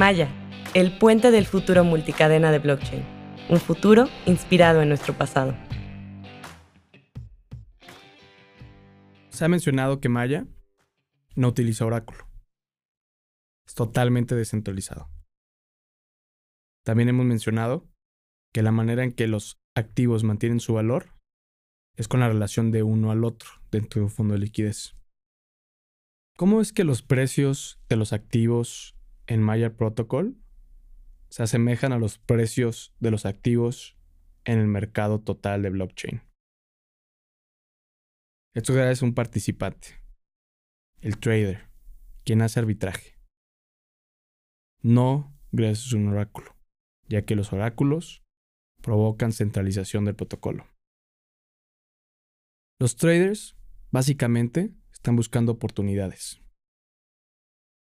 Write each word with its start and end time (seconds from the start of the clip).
Maya, 0.00 0.30
el 0.72 0.96
puente 0.96 1.30
del 1.30 1.44
futuro 1.44 1.84
multicadena 1.84 2.50
de 2.50 2.58
blockchain. 2.58 3.04
Un 3.50 3.60
futuro 3.60 4.08
inspirado 4.24 4.80
en 4.80 4.88
nuestro 4.88 5.12
pasado. 5.12 5.54
Se 9.28 9.44
ha 9.44 9.48
mencionado 9.48 10.00
que 10.00 10.08
Maya 10.08 10.46
no 11.36 11.48
utiliza 11.48 11.84
oráculo. 11.84 12.26
Es 13.66 13.74
totalmente 13.74 14.34
descentralizado. 14.34 15.10
También 16.82 17.10
hemos 17.10 17.26
mencionado 17.26 17.86
que 18.54 18.62
la 18.62 18.72
manera 18.72 19.04
en 19.04 19.12
que 19.12 19.26
los 19.26 19.60
activos 19.74 20.24
mantienen 20.24 20.60
su 20.60 20.72
valor 20.72 21.10
es 21.98 22.08
con 22.08 22.20
la 22.20 22.28
relación 22.28 22.70
de 22.70 22.82
uno 22.82 23.10
al 23.10 23.22
otro 23.22 23.50
dentro 23.70 24.00
de 24.00 24.04
un 24.04 24.10
fondo 24.10 24.32
de 24.32 24.40
liquidez. 24.40 24.94
¿Cómo 26.38 26.62
es 26.62 26.72
que 26.72 26.84
los 26.84 27.02
precios 27.02 27.82
de 27.90 27.96
los 27.96 28.14
activos 28.14 28.96
en 29.30 29.42
Maya 29.42 29.76
Protocol 29.76 30.36
se 31.28 31.44
asemejan 31.44 31.92
a 31.92 31.98
los 31.98 32.18
precios 32.18 32.96
de 32.98 33.12
los 33.12 33.26
activos 33.26 33.96
en 34.44 34.58
el 34.58 34.66
mercado 34.66 35.20
total 35.20 35.62
de 35.62 35.70
blockchain? 35.70 36.22
Esto 38.54 38.76
es 38.82 39.02
un 39.02 39.14
participante, 39.14 40.02
el 41.00 41.18
trader, 41.18 41.70
quien 42.24 42.42
hace 42.42 42.58
arbitraje. 42.58 43.16
No 44.82 45.38
gracias 45.52 45.94
a 45.94 45.96
un 45.96 46.08
oráculo, 46.08 46.56
ya 47.08 47.22
que 47.22 47.36
los 47.36 47.52
oráculos 47.52 48.24
provocan 48.82 49.32
centralización 49.32 50.06
del 50.06 50.16
protocolo. 50.16 50.66
Los 52.80 52.96
traders, 52.96 53.56
básicamente, 53.92 54.74
están 54.90 55.14
buscando 55.14 55.52
oportunidades. 55.52 56.42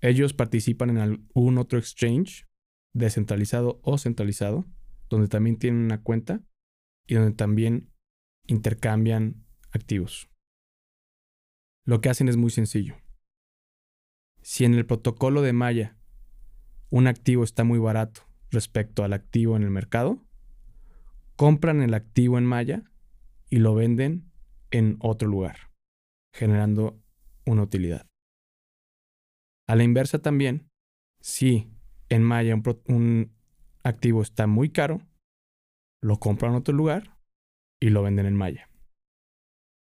Ellos 0.00 0.34
participan 0.34 0.90
en 0.90 0.98
algún 0.98 1.58
otro 1.58 1.78
exchange, 1.78 2.46
descentralizado 2.92 3.80
o 3.82 3.98
centralizado, 3.98 4.66
donde 5.08 5.28
también 5.28 5.58
tienen 5.58 5.82
una 5.82 6.02
cuenta 6.02 6.42
y 7.06 7.14
donde 7.14 7.32
también 7.32 7.92
intercambian 8.46 9.44
activos. 9.72 10.28
Lo 11.84 12.00
que 12.00 12.08
hacen 12.08 12.28
es 12.28 12.36
muy 12.36 12.50
sencillo. 12.50 12.96
Si 14.42 14.64
en 14.64 14.74
el 14.74 14.86
protocolo 14.86 15.42
de 15.42 15.52
Maya 15.52 15.96
un 16.90 17.06
activo 17.06 17.44
está 17.44 17.64
muy 17.64 17.78
barato 17.78 18.22
respecto 18.50 19.04
al 19.04 19.12
activo 19.12 19.56
en 19.56 19.62
el 19.62 19.70
mercado, 19.70 20.24
compran 21.36 21.82
el 21.82 21.94
activo 21.94 22.38
en 22.38 22.44
Maya 22.44 22.84
y 23.50 23.58
lo 23.58 23.74
venden 23.74 24.30
en 24.70 24.96
otro 25.00 25.28
lugar, 25.28 25.56
generando 26.32 27.00
una 27.44 27.62
utilidad. 27.62 28.06
A 29.68 29.74
la 29.74 29.82
inversa 29.82 30.20
también, 30.20 30.70
si 31.20 31.70
en 32.08 32.22
Maya 32.22 32.54
un, 32.86 33.32
activo 33.82 34.22
está 34.22 34.46
muy 34.46 34.70
caro, 34.70 35.02
lo 36.00 36.18
compran 36.18 36.52
en 36.52 36.58
otro 36.58 36.74
lugar 36.74 37.18
y 37.80 37.90
lo 37.90 38.02
venden 38.02 38.26
en 38.26 38.36
Maya. 38.36 38.70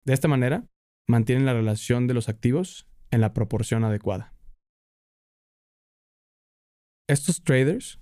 De 0.05 0.13
esta 0.13 0.27
manera, 0.27 0.67
mantienen 1.07 1.45
la 1.45 1.53
relación 1.53 2.07
de 2.07 2.13
los 2.13 2.29
activos 2.29 2.87
en 3.11 3.21
la 3.21 3.33
proporción 3.33 3.83
adecuada. 3.83 4.33
Estos 7.07 7.43
traders 7.43 7.99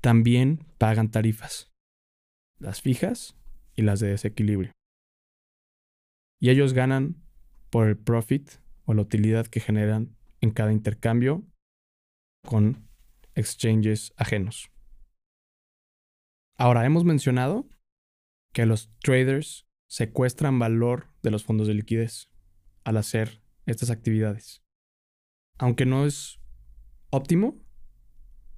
también 0.00 0.66
pagan 0.78 1.10
tarifas, 1.10 1.70
las 2.58 2.80
fijas 2.80 3.36
y 3.76 3.82
las 3.82 4.00
de 4.00 4.08
desequilibrio. 4.08 4.72
Y 6.40 6.50
ellos 6.50 6.72
ganan 6.72 7.22
por 7.68 7.88
el 7.88 7.96
profit 7.96 8.50
o 8.86 8.94
la 8.94 9.02
utilidad 9.02 9.46
que 9.46 9.60
generan 9.60 10.16
en 10.40 10.50
cada 10.50 10.72
intercambio 10.72 11.46
con 12.46 12.88
exchanges 13.34 14.12
ajenos. 14.16 14.70
Ahora, 16.56 16.84
hemos 16.84 17.04
mencionado 17.04 17.68
que 18.52 18.66
los 18.66 18.92
traders 19.00 19.66
secuestran 19.88 20.58
valor 20.58 21.08
de 21.22 21.30
los 21.30 21.44
fondos 21.44 21.66
de 21.66 21.74
liquidez 21.74 22.30
al 22.84 22.96
hacer 22.96 23.42
estas 23.66 23.90
actividades. 23.90 24.62
Aunque 25.58 25.86
no 25.86 26.06
es 26.06 26.40
óptimo, 27.10 27.62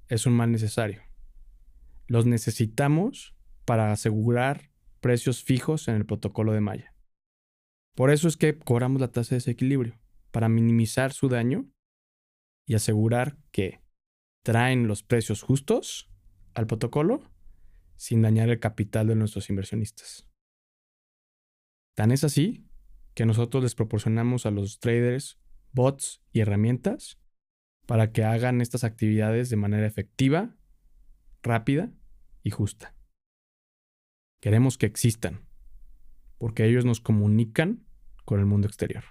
es 0.08 0.26
un 0.26 0.34
mal 0.34 0.52
necesario. 0.52 1.02
Los 2.06 2.26
necesitamos 2.26 3.36
para 3.64 3.92
asegurar 3.92 4.70
precios 5.00 5.42
fijos 5.42 5.88
en 5.88 5.96
el 5.96 6.06
protocolo 6.06 6.52
de 6.52 6.60
Maya. 6.60 6.94
Por 7.94 8.10
eso 8.10 8.28
es 8.28 8.36
que 8.36 8.58
cobramos 8.58 9.00
la 9.00 9.12
tasa 9.12 9.30
de 9.30 9.36
desequilibrio, 9.36 9.98
para 10.32 10.48
minimizar 10.48 11.12
su 11.12 11.28
daño 11.28 11.70
y 12.66 12.74
asegurar 12.74 13.38
que 13.52 13.80
traen 14.42 14.88
los 14.88 15.04
precios 15.04 15.42
justos 15.42 16.10
al 16.54 16.66
protocolo 16.66 17.22
sin 17.96 18.22
dañar 18.22 18.48
el 18.48 18.58
capital 18.58 19.06
de 19.06 19.14
nuestros 19.14 19.48
inversionistas. 19.48 20.26
Tan 21.94 22.10
es 22.10 22.24
así 22.24 22.66
que 23.14 23.26
nosotros 23.26 23.62
les 23.62 23.74
proporcionamos 23.74 24.46
a 24.46 24.50
los 24.50 24.80
traders 24.80 25.38
bots 25.72 26.22
y 26.32 26.40
herramientas 26.40 27.20
para 27.86 28.12
que 28.12 28.24
hagan 28.24 28.60
estas 28.60 28.84
actividades 28.84 29.50
de 29.50 29.56
manera 29.56 29.86
efectiva, 29.86 30.56
rápida 31.42 31.92
y 32.42 32.50
justa. 32.50 32.96
Queremos 34.40 34.78
que 34.78 34.86
existan, 34.86 35.46
porque 36.38 36.64
ellos 36.64 36.84
nos 36.84 37.00
comunican 37.00 37.86
con 38.24 38.40
el 38.40 38.46
mundo 38.46 38.66
exterior. 38.66 39.04